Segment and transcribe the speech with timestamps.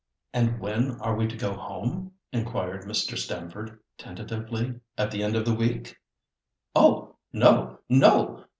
[0.33, 3.15] "And when are we to go home?" inquired Mr.
[3.15, 5.95] Stamford tentatively; "at the end of the week?"
[6.75, 7.17] "Oh!
[7.31, 8.45] no, no!